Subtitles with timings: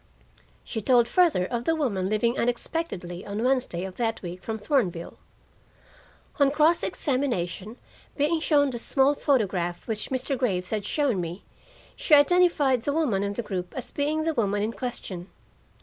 [0.63, 5.19] She told further of the woman leaving unexpectedly on Wednesday of that week from Thornville.
[6.39, 7.77] On cross examination,
[8.17, 10.35] being shown the small photograph which Mr.
[10.35, 11.43] Graves had shown me,
[11.95, 15.29] she identified the woman in the group as being the woman in question.